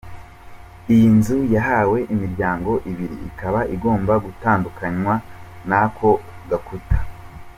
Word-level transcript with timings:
Iyi 0.93 1.07
nzu 1.17 1.37
yahawe 1.53 1.97
imiryango 2.13 2.71
ibiri 2.91 3.15
ikaba 3.29 3.59
igomba 3.75 4.13
gutandukanywa 4.25 5.13
n’ako 5.67 6.09
gakuta. 6.49 6.97